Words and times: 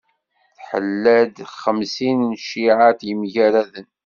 Tḥella-d 0.57 1.35
xemsin 1.61 2.19
n 2.29 2.31
cciεat 2.43 2.99
yemgaraden. 3.07 3.87